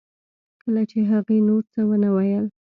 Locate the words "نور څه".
1.49-1.81